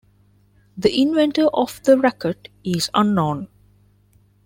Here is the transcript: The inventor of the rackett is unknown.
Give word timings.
The 0.77 0.99
inventor 0.99 1.45
of 1.53 1.79
the 1.83 1.95
rackett 1.95 2.47
is 2.63 2.89
unknown. 2.95 3.49